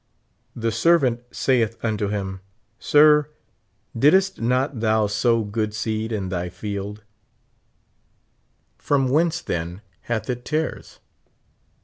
The 0.55 0.71
servan 0.71 1.21
saith 1.29 1.77
unto 1.85 2.07
him, 2.07 2.39
Sir, 2.79 3.29
didst 3.95 4.41
not 4.41 4.79
thou 4.79 5.05
sow 5.05 5.43
good 5.43 5.75
seed 5.75 6.11
in 6.11 6.31
th; 6.31 6.51
field• 6.51 7.03
from 8.81 9.09
whence, 9.09 9.41
then, 9.43 9.81
hath 10.05 10.27
it 10.27 10.43
tares? 10.43 10.99